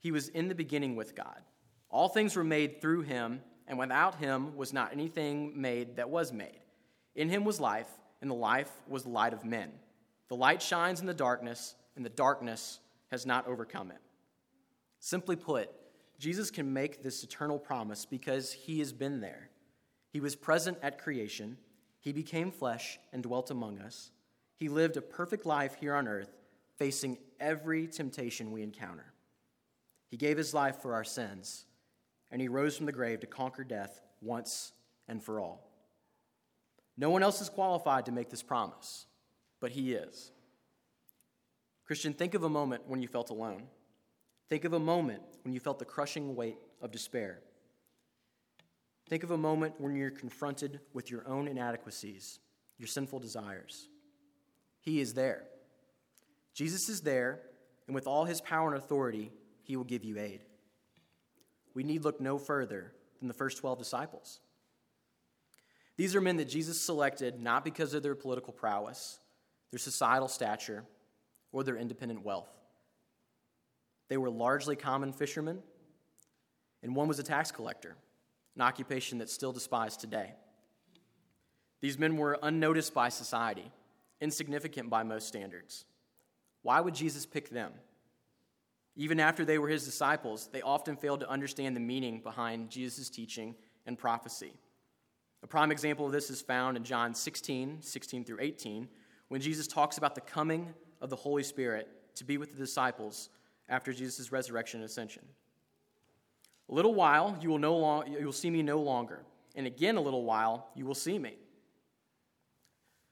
He 0.00 0.12
was 0.12 0.28
in 0.28 0.48
the 0.48 0.54
beginning 0.54 0.96
with 0.96 1.14
God. 1.14 1.40
All 1.88 2.10
things 2.10 2.36
were 2.36 2.44
made 2.44 2.82
through 2.82 3.02
him, 3.04 3.40
and 3.66 3.78
without 3.78 4.16
him 4.16 4.54
was 4.54 4.74
not 4.74 4.92
anything 4.92 5.58
made 5.58 5.96
that 5.96 6.10
was 6.10 6.30
made. 6.30 6.60
In 7.14 7.30
him 7.30 7.42
was 7.46 7.58
life, 7.58 7.88
and 8.20 8.30
the 8.30 8.34
life 8.34 8.70
was 8.86 9.04
the 9.04 9.08
light 9.08 9.32
of 9.32 9.46
men. 9.46 9.72
The 10.28 10.36
light 10.36 10.62
shines 10.62 11.00
in 11.00 11.06
the 11.06 11.14
darkness, 11.14 11.74
and 11.96 12.04
the 12.04 12.10
darkness 12.10 12.80
has 13.10 13.26
not 13.26 13.46
overcome 13.46 13.90
it. 13.90 14.00
Simply 14.98 15.36
put, 15.36 15.70
Jesus 16.18 16.50
can 16.50 16.72
make 16.72 17.02
this 17.02 17.22
eternal 17.22 17.58
promise 17.58 18.06
because 18.06 18.52
he 18.52 18.78
has 18.78 18.92
been 18.92 19.20
there. 19.20 19.50
He 20.10 20.20
was 20.20 20.36
present 20.36 20.78
at 20.82 20.98
creation, 20.98 21.58
he 22.00 22.12
became 22.12 22.50
flesh 22.50 22.98
and 23.12 23.22
dwelt 23.22 23.50
among 23.50 23.78
us. 23.78 24.10
He 24.56 24.68
lived 24.68 24.96
a 24.96 25.02
perfect 25.02 25.46
life 25.46 25.76
here 25.80 25.94
on 25.94 26.06
earth, 26.06 26.36
facing 26.78 27.18
every 27.40 27.86
temptation 27.86 28.52
we 28.52 28.62
encounter. 28.62 29.12
He 30.10 30.16
gave 30.16 30.36
his 30.36 30.54
life 30.54 30.80
for 30.80 30.94
our 30.94 31.04
sins, 31.04 31.64
and 32.30 32.40
he 32.40 32.48
rose 32.48 32.76
from 32.76 32.86
the 32.86 32.92
grave 32.92 33.20
to 33.20 33.26
conquer 33.26 33.64
death 33.64 34.00
once 34.20 34.72
and 35.08 35.22
for 35.22 35.40
all. 35.40 35.70
No 36.96 37.10
one 37.10 37.22
else 37.22 37.40
is 37.40 37.48
qualified 37.48 38.06
to 38.06 38.12
make 38.12 38.30
this 38.30 38.42
promise, 38.42 39.06
but 39.64 39.72
he 39.72 39.94
is. 39.94 40.30
Christian, 41.86 42.12
think 42.12 42.34
of 42.34 42.42
a 42.42 42.50
moment 42.50 42.82
when 42.86 43.00
you 43.00 43.08
felt 43.08 43.30
alone. 43.30 43.62
Think 44.50 44.66
of 44.66 44.74
a 44.74 44.78
moment 44.78 45.22
when 45.42 45.54
you 45.54 45.58
felt 45.58 45.78
the 45.78 45.86
crushing 45.86 46.36
weight 46.36 46.58
of 46.82 46.90
despair. 46.90 47.40
Think 49.08 49.22
of 49.22 49.30
a 49.30 49.38
moment 49.38 49.76
when 49.78 49.96
you're 49.96 50.10
confronted 50.10 50.80
with 50.92 51.10
your 51.10 51.26
own 51.26 51.48
inadequacies, 51.48 52.40
your 52.76 52.88
sinful 52.88 53.20
desires. 53.20 53.88
He 54.82 55.00
is 55.00 55.14
there. 55.14 55.44
Jesus 56.52 56.90
is 56.90 57.00
there, 57.00 57.40
and 57.86 57.94
with 57.94 58.06
all 58.06 58.26
his 58.26 58.42
power 58.42 58.68
and 58.68 58.76
authority, 58.76 59.32
he 59.62 59.76
will 59.76 59.84
give 59.84 60.04
you 60.04 60.18
aid. 60.18 60.42
We 61.72 61.84
need 61.84 62.04
look 62.04 62.20
no 62.20 62.36
further 62.36 62.92
than 63.18 63.28
the 63.28 63.32
first 63.32 63.56
12 63.56 63.78
disciples. 63.78 64.40
These 65.96 66.14
are 66.14 66.20
men 66.20 66.36
that 66.36 66.50
Jesus 66.50 66.78
selected 66.78 67.40
not 67.40 67.64
because 67.64 67.94
of 67.94 68.02
their 68.02 68.14
political 68.14 68.52
prowess, 68.52 69.20
their 69.74 69.80
societal 69.80 70.28
stature, 70.28 70.84
or 71.50 71.64
their 71.64 71.76
independent 71.76 72.24
wealth. 72.24 72.60
They 74.08 74.16
were 74.16 74.30
largely 74.30 74.76
common 74.76 75.12
fishermen, 75.12 75.64
and 76.84 76.94
one 76.94 77.08
was 77.08 77.18
a 77.18 77.24
tax 77.24 77.50
collector, 77.50 77.96
an 78.54 78.62
occupation 78.62 79.18
that's 79.18 79.32
still 79.32 79.50
despised 79.50 79.98
today. 79.98 80.34
These 81.80 81.98
men 81.98 82.16
were 82.16 82.38
unnoticed 82.40 82.94
by 82.94 83.08
society, 83.08 83.68
insignificant 84.20 84.90
by 84.90 85.02
most 85.02 85.26
standards. 85.26 85.86
Why 86.62 86.80
would 86.80 86.94
Jesus 86.94 87.26
pick 87.26 87.50
them? 87.50 87.72
Even 88.94 89.18
after 89.18 89.44
they 89.44 89.58
were 89.58 89.66
his 89.66 89.84
disciples, 89.84 90.48
they 90.52 90.62
often 90.62 90.96
failed 90.96 91.18
to 91.18 91.28
understand 91.28 91.74
the 91.74 91.80
meaning 91.80 92.20
behind 92.20 92.70
Jesus' 92.70 93.10
teaching 93.10 93.56
and 93.86 93.98
prophecy. 93.98 94.52
A 95.42 95.48
prime 95.48 95.72
example 95.72 96.06
of 96.06 96.12
this 96.12 96.30
is 96.30 96.40
found 96.40 96.76
in 96.76 96.84
John 96.84 97.12
16, 97.12 97.78
16 97.82 98.24
through 98.24 98.38
18, 98.40 98.88
when 99.34 99.40
Jesus 99.40 99.66
talks 99.66 99.98
about 99.98 100.14
the 100.14 100.20
coming 100.20 100.72
of 101.00 101.10
the 101.10 101.16
Holy 101.16 101.42
Spirit 101.42 101.88
to 102.14 102.22
be 102.22 102.38
with 102.38 102.52
the 102.52 102.56
disciples 102.56 103.30
after 103.68 103.92
Jesus' 103.92 104.30
resurrection 104.30 104.78
and 104.78 104.88
ascension. 104.88 105.24
A 106.68 106.72
little 106.72 106.94
while 106.94 107.36
you 107.40 107.48
will, 107.48 107.58
no 107.58 107.76
long, 107.76 108.06
you 108.06 108.24
will 108.24 108.32
see 108.32 108.48
me 108.48 108.62
no 108.62 108.78
longer, 108.78 109.24
and 109.56 109.66
again 109.66 109.96
a 109.96 110.00
little 110.00 110.22
while 110.22 110.68
you 110.76 110.86
will 110.86 110.94
see 110.94 111.18
me. 111.18 111.34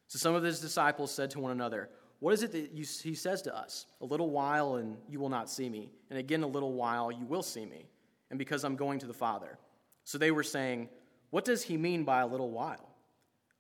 So 0.06 0.20
some 0.20 0.36
of 0.36 0.44
his 0.44 0.60
disciples 0.60 1.10
said 1.10 1.28
to 1.32 1.40
one 1.40 1.50
another, 1.50 1.90
What 2.20 2.32
is 2.32 2.44
it 2.44 2.52
that 2.52 2.70
you, 2.70 2.84
he 3.02 3.16
says 3.16 3.42
to 3.42 3.56
us? 3.56 3.86
A 4.00 4.04
little 4.04 4.30
while 4.30 4.76
and 4.76 4.98
you 5.08 5.18
will 5.18 5.28
not 5.28 5.50
see 5.50 5.68
me, 5.68 5.90
and 6.08 6.20
again 6.20 6.44
a 6.44 6.46
little 6.46 6.74
while 6.74 7.10
you 7.10 7.26
will 7.26 7.42
see 7.42 7.66
me, 7.66 7.88
and 8.30 8.38
because 8.38 8.62
I'm 8.62 8.76
going 8.76 9.00
to 9.00 9.08
the 9.08 9.12
Father. 9.12 9.58
So 10.04 10.18
they 10.18 10.30
were 10.30 10.44
saying, 10.44 10.88
What 11.30 11.44
does 11.44 11.64
he 11.64 11.76
mean 11.76 12.04
by 12.04 12.20
a 12.20 12.26
little 12.28 12.52
while? 12.52 12.90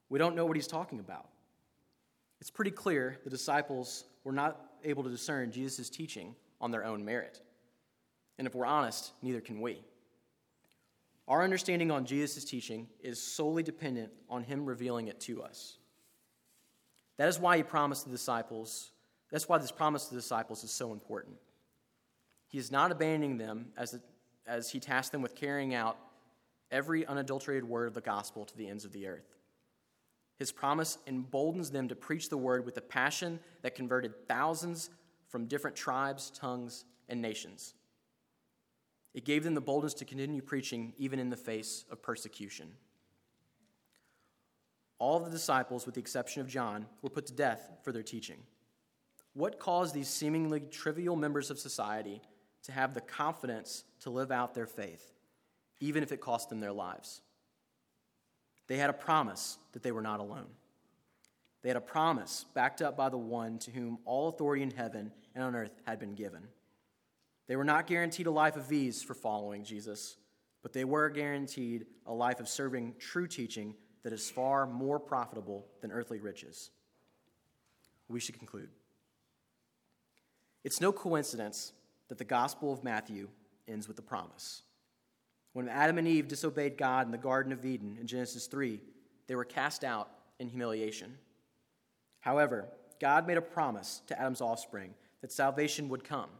We 0.08 0.20
don't 0.20 0.36
know 0.36 0.46
what 0.46 0.54
he's 0.54 0.68
talking 0.68 1.00
about. 1.00 1.26
It's 2.42 2.50
pretty 2.50 2.72
clear 2.72 3.18
the 3.22 3.30
disciples 3.30 4.02
were 4.24 4.32
not 4.32 4.60
able 4.82 5.04
to 5.04 5.08
discern 5.08 5.52
Jesus' 5.52 5.88
teaching 5.88 6.34
on 6.60 6.72
their 6.72 6.84
own 6.84 7.04
merit. 7.04 7.40
And 8.36 8.48
if 8.48 8.54
we're 8.56 8.66
honest, 8.66 9.12
neither 9.22 9.40
can 9.40 9.60
we. 9.60 9.84
Our 11.28 11.44
understanding 11.44 11.92
on 11.92 12.04
Jesus' 12.04 12.44
teaching 12.44 12.88
is 13.00 13.22
solely 13.22 13.62
dependent 13.62 14.10
on 14.28 14.42
him 14.42 14.66
revealing 14.66 15.06
it 15.06 15.20
to 15.20 15.40
us. 15.44 15.78
That 17.16 17.28
is 17.28 17.38
why 17.38 17.58
he 17.58 17.62
promised 17.62 18.06
the 18.06 18.10
disciples, 18.10 18.90
that's 19.30 19.48
why 19.48 19.58
this 19.58 19.70
promise 19.70 20.06
to 20.06 20.14
the 20.16 20.20
disciples 20.20 20.64
is 20.64 20.72
so 20.72 20.90
important. 20.90 21.36
He 22.48 22.58
is 22.58 22.72
not 22.72 22.90
abandoning 22.90 23.38
them 23.38 23.66
as, 23.76 23.96
as 24.48 24.68
he 24.68 24.80
tasked 24.80 25.12
them 25.12 25.22
with 25.22 25.36
carrying 25.36 25.74
out 25.74 25.96
every 26.72 27.06
unadulterated 27.06 27.68
word 27.68 27.86
of 27.86 27.94
the 27.94 28.00
gospel 28.00 28.44
to 28.46 28.56
the 28.56 28.68
ends 28.68 28.84
of 28.84 28.90
the 28.90 29.06
earth. 29.06 29.32
His 30.38 30.52
promise 30.52 30.98
emboldens 31.06 31.70
them 31.70 31.88
to 31.88 31.94
preach 31.94 32.28
the 32.28 32.36
word 32.36 32.64
with 32.64 32.76
a 32.76 32.82
passion 32.82 33.40
that 33.62 33.74
converted 33.74 34.28
thousands 34.28 34.90
from 35.28 35.46
different 35.46 35.76
tribes, 35.76 36.30
tongues, 36.30 36.84
and 37.08 37.22
nations. 37.22 37.74
It 39.14 39.24
gave 39.24 39.44
them 39.44 39.54
the 39.54 39.60
boldness 39.60 39.94
to 39.94 40.04
continue 40.04 40.42
preaching 40.42 40.94
even 40.96 41.18
in 41.18 41.30
the 41.30 41.36
face 41.36 41.84
of 41.90 42.02
persecution. 42.02 42.72
All 44.98 45.16
of 45.16 45.24
the 45.24 45.30
disciples, 45.30 45.84
with 45.84 45.96
the 45.96 46.00
exception 46.00 46.40
of 46.40 46.48
John, 46.48 46.86
were 47.02 47.10
put 47.10 47.26
to 47.26 47.32
death 47.32 47.72
for 47.82 47.92
their 47.92 48.02
teaching. 48.02 48.38
What 49.34 49.58
caused 49.58 49.94
these 49.94 50.08
seemingly 50.08 50.60
trivial 50.60 51.16
members 51.16 51.50
of 51.50 51.58
society 51.58 52.22
to 52.64 52.72
have 52.72 52.94
the 52.94 53.00
confidence 53.00 53.84
to 54.00 54.10
live 54.10 54.30
out 54.30 54.54
their 54.54 54.66
faith, 54.66 55.12
even 55.80 56.02
if 56.02 56.12
it 56.12 56.20
cost 56.20 56.48
them 56.48 56.60
their 56.60 56.72
lives? 56.72 57.20
They 58.72 58.78
had 58.78 58.88
a 58.88 58.94
promise 58.94 59.58
that 59.72 59.82
they 59.82 59.92
were 59.92 60.00
not 60.00 60.20
alone. 60.20 60.46
They 61.60 61.68
had 61.68 61.76
a 61.76 61.82
promise 61.82 62.46
backed 62.54 62.80
up 62.80 62.96
by 62.96 63.10
the 63.10 63.18
one 63.18 63.58
to 63.58 63.70
whom 63.70 63.98
all 64.06 64.30
authority 64.30 64.62
in 64.62 64.70
heaven 64.70 65.12
and 65.34 65.44
on 65.44 65.54
earth 65.54 65.78
had 65.84 65.98
been 65.98 66.14
given. 66.14 66.40
They 67.48 67.56
were 67.56 67.64
not 67.64 67.86
guaranteed 67.86 68.28
a 68.28 68.30
life 68.30 68.56
of 68.56 68.72
ease 68.72 69.02
for 69.02 69.12
following 69.12 69.62
Jesus, 69.62 70.16
but 70.62 70.72
they 70.72 70.86
were 70.86 71.10
guaranteed 71.10 71.84
a 72.06 72.14
life 72.14 72.40
of 72.40 72.48
serving 72.48 72.94
true 72.98 73.26
teaching 73.26 73.74
that 74.04 74.14
is 74.14 74.30
far 74.30 74.66
more 74.66 74.98
profitable 74.98 75.66
than 75.82 75.92
earthly 75.92 76.18
riches. 76.18 76.70
We 78.08 78.20
should 78.20 78.38
conclude. 78.38 78.70
It's 80.64 80.80
no 80.80 80.92
coincidence 80.92 81.74
that 82.08 82.16
the 82.16 82.24
Gospel 82.24 82.72
of 82.72 82.82
Matthew 82.82 83.28
ends 83.68 83.86
with 83.86 83.98
a 83.98 84.02
promise. 84.02 84.62
When 85.52 85.68
Adam 85.68 85.98
and 85.98 86.08
Eve 86.08 86.28
disobeyed 86.28 86.78
God 86.78 87.06
in 87.06 87.12
the 87.12 87.18
Garden 87.18 87.52
of 87.52 87.64
Eden 87.64 87.96
in 88.00 88.06
Genesis 88.06 88.46
3, 88.46 88.80
they 89.26 89.34
were 89.34 89.44
cast 89.44 89.84
out 89.84 90.08
in 90.38 90.48
humiliation. 90.48 91.16
However, 92.20 92.68
God 93.00 93.26
made 93.26 93.36
a 93.36 93.42
promise 93.42 94.02
to 94.06 94.18
Adam's 94.18 94.40
offspring 94.40 94.94
that 95.20 95.32
salvation 95.32 95.88
would 95.88 96.04
come. 96.04 96.30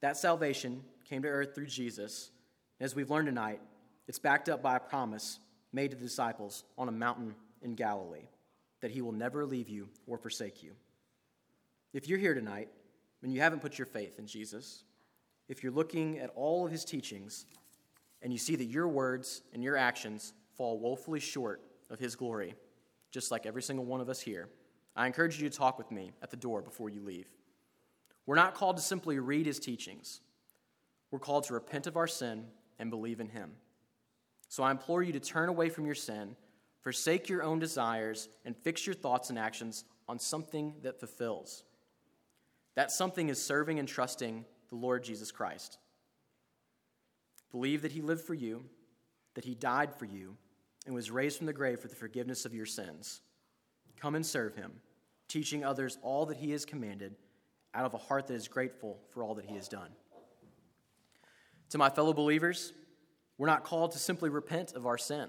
That 0.00 0.16
salvation 0.16 0.82
came 1.08 1.22
to 1.22 1.28
earth 1.28 1.54
through 1.54 1.66
Jesus. 1.66 2.30
And 2.78 2.84
as 2.84 2.94
we've 2.94 3.10
learned 3.10 3.26
tonight, 3.26 3.60
it's 4.08 4.18
backed 4.18 4.48
up 4.48 4.62
by 4.62 4.76
a 4.76 4.80
promise 4.80 5.38
made 5.72 5.90
to 5.92 5.96
the 5.96 6.02
disciples 6.02 6.64
on 6.76 6.88
a 6.88 6.92
mountain 6.92 7.34
in 7.62 7.74
Galilee 7.74 8.28
that 8.80 8.90
he 8.90 9.02
will 9.02 9.12
never 9.12 9.44
leave 9.44 9.68
you 9.68 9.88
or 10.06 10.18
forsake 10.18 10.62
you. 10.62 10.72
If 11.92 12.08
you're 12.08 12.18
here 12.18 12.34
tonight 12.34 12.68
and 13.22 13.32
you 13.32 13.40
haven't 13.40 13.60
put 13.60 13.78
your 13.78 13.86
faith 13.86 14.18
in 14.18 14.26
Jesus, 14.26 14.84
if 15.48 15.62
you're 15.62 15.72
looking 15.72 16.18
at 16.18 16.30
all 16.34 16.64
of 16.64 16.72
his 16.72 16.84
teachings 16.84 17.44
and 18.22 18.32
you 18.32 18.38
see 18.38 18.56
that 18.56 18.64
your 18.64 18.88
words 18.88 19.42
and 19.52 19.62
your 19.62 19.76
actions 19.76 20.34
fall 20.56 20.78
woefully 20.78 21.20
short 21.20 21.62
of 21.88 21.98
his 21.98 22.16
glory, 22.16 22.54
just 23.10 23.30
like 23.30 23.46
every 23.46 23.62
single 23.62 23.84
one 23.84 24.00
of 24.00 24.08
us 24.08 24.20
here, 24.20 24.48
I 24.94 25.06
encourage 25.06 25.40
you 25.40 25.48
to 25.48 25.56
talk 25.56 25.78
with 25.78 25.90
me 25.90 26.12
at 26.22 26.30
the 26.30 26.36
door 26.36 26.62
before 26.62 26.90
you 26.90 27.00
leave. 27.02 27.28
We're 28.26 28.36
not 28.36 28.54
called 28.54 28.76
to 28.76 28.82
simply 28.82 29.18
read 29.18 29.46
his 29.46 29.58
teachings, 29.58 30.20
we're 31.10 31.18
called 31.18 31.44
to 31.44 31.54
repent 31.54 31.86
of 31.86 31.96
our 31.96 32.06
sin 32.06 32.46
and 32.78 32.90
believe 32.90 33.20
in 33.20 33.28
him. 33.28 33.52
So 34.48 34.62
I 34.62 34.70
implore 34.70 35.02
you 35.02 35.12
to 35.12 35.20
turn 35.20 35.48
away 35.48 35.68
from 35.68 35.86
your 35.86 35.94
sin, 35.94 36.36
forsake 36.82 37.28
your 37.28 37.42
own 37.42 37.58
desires, 37.58 38.28
and 38.44 38.56
fix 38.56 38.86
your 38.86 38.94
thoughts 38.94 39.30
and 39.30 39.38
actions 39.38 39.84
on 40.08 40.18
something 40.18 40.74
that 40.82 40.98
fulfills. 40.98 41.64
That 42.74 42.90
something 42.90 43.28
is 43.28 43.40
serving 43.40 43.78
and 43.78 43.88
trusting 43.88 44.44
the 44.68 44.76
Lord 44.76 45.04
Jesus 45.04 45.30
Christ. 45.30 45.78
Believe 47.52 47.82
that 47.82 47.92
he 47.92 48.00
lived 48.00 48.24
for 48.24 48.34
you, 48.34 48.64
that 49.34 49.44
he 49.44 49.54
died 49.54 49.94
for 49.94 50.04
you, 50.04 50.36
and 50.86 50.94
was 50.94 51.10
raised 51.10 51.36
from 51.36 51.46
the 51.46 51.52
grave 51.52 51.80
for 51.80 51.88
the 51.88 51.94
forgiveness 51.94 52.44
of 52.44 52.54
your 52.54 52.66
sins. 52.66 53.20
Come 54.00 54.14
and 54.14 54.24
serve 54.24 54.54
him, 54.54 54.72
teaching 55.28 55.64
others 55.64 55.98
all 56.02 56.26
that 56.26 56.38
he 56.38 56.52
has 56.52 56.64
commanded 56.64 57.16
out 57.74 57.84
of 57.84 57.94
a 57.94 57.98
heart 57.98 58.26
that 58.26 58.34
is 58.34 58.48
grateful 58.48 58.98
for 59.10 59.22
all 59.22 59.34
that 59.34 59.44
he 59.44 59.54
has 59.54 59.68
done. 59.68 59.90
To 61.70 61.78
my 61.78 61.88
fellow 61.88 62.12
believers, 62.12 62.72
we're 63.38 63.46
not 63.46 63.64
called 63.64 63.92
to 63.92 63.98
simply 63.98 64.28
repent 64.28 64.72
of 64.72 64.86
our 64.86 64.98
sin. 64.98 65.28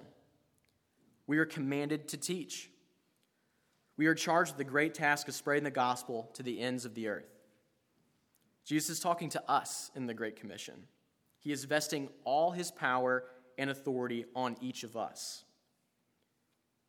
We 1.28 1.38
are 1.38 1.46
commanded 1.46 2.08
to 2.10 2.18
teach. 2.18 2.70
We 3.98 4.08
are 4.08 4.16
charged 4.16 4.52
with 4.52 4.58
the 4.58 4.64
great 4.64 4.94
task 4.94 5.28
of 5.28 5.36
spreading 5.36 5.64
the 5.64 5.72
gospel 5.72 6.32
to 6.34 6.44
the 6.44 6.60
ends 6.60 6.86
of 6.86 6.96
the 6.96 7.08
earth. 7.08 7.30
Jesus 8.66 8.90
is 8.90 9.00
talking 9.00 9.30
to 9.30 9.52
us 9.52 9.92
in 9.96 10.08
the 10.08 10.14
Great 10.14 10.36
Commission. 10.36 10.88
He 11.42 11.52
is 11.52 11.66
vesting 11.66 12.08
all 12.24 12.52
his 12.52 12.72
power 12.72 13.26
and 13.58 13.70
authority 13.70 14.26
on 14.36 14.56
each 14.62 14.84
of 14.84 14.96
us. 14.96 15.44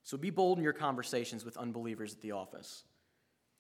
So 0.05 0.17
be 0.17 0.31
bold 0.31 0.59
in 0.59 0.65
your 0.65 0.75
conversations 0.75 1.45
with 1.45 1.57
unbelievers 1.57 2.13
at 2.13 2.21
the 2.21 2.33
office. 2.33 2.85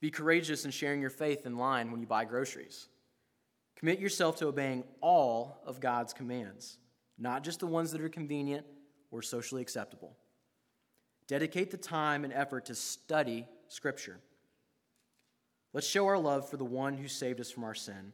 Be 0.01 0.11
courageous 0.11 0.65
in 0.65 0.71
sharing 0.71 1.01
your 1.01 1.11
faith 1.11 1.47
in 1.47 1.57
line 1.57 1.91
when 1.91 2.01
you 2.01 2.07
buy 2.07 2.25
groceries. 2.27 2.89
Commit 3.77 4.01
yourself 4.01 4.37
to 4.37 4.49
obeying 4.49 4.85
all 5.01 5.63
of 5.65 5.81
God's 5.81 6.13
commands, 6.13 6.79
not 7.19 7.43
just 7.43 7.61
the 7.61 7.67
ones 7.67 7.91
that 7.93 8.01
are 8.01 8.09
convenient 8.09 8.67
or 9.11 9.23
socially 9.23 9.63
acceptable. 9.63 10.17
Dedicate 11.27 11.71
the 11.71 11.77
time 11.79 12.25
and 12.25 12.33
effort 12.35 12.67
to 12.67 12.75
study 12.75 13.47
Scripture. 13.69 14.21
Let's 15.73 15.87
show 15.87 16.07
our 16.07 16.19
love 16.19 16.51
for 16.51 16.59
the 16.59 16.65
one 16.65 16.99
who 16.99 17.09
saved 17.09 17.41
us 17.41 17.51
from 17.51 17.65
our 17.65 17.75
sin 17.75 18.13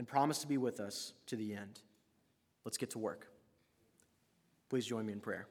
and 0.00 0.08
promise 0.08 0.38
to 0.38 0.46
be 0.46 0.56
with 0.56 0.80
us 0.80 1.12
to 1.26 1.36
the 1.36 1.52
end. 1.52 1.82
Let's 2.64 2.78
get 2.78 2.88
to 2.92 2.98
work. 2.98 3.26
Please 4.70 4.86
join 4.86 5.04
me 5.04 5.12
in 5.12 5.20
prayer. 5.20 5.46